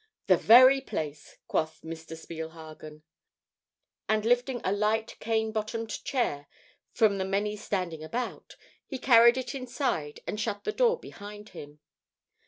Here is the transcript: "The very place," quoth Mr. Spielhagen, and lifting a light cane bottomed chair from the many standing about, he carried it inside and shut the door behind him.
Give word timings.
"The 0.25 0.35
very 0.35 0.81
place," 0.81 1.37
quoth 1.47 1.81
Mr. 1.83 2.17
Spielhagen, 2.17 3.03
and 4.09 4.25
lifting 4.25 4.59
a 4.63 4.71
light 4.71 5.15
cane 5.19 5.51
bottomed 5.51 6.03
chair 6.03 6.47
from 6.91 7.19
the 7.19 7.23
many 7.23 7.55
standing 7.55 8.03
about, 8.03 8.55
he 8.87 8.97
carried 8.97 9.37
it 9.37 9.53
inside 9.53 10.19
and 10.25 10.39
shut 10.39 10.63
the 10.63 10.71
door 10.71 10.99
behind 10.99 11.49
him. 11.49 11.81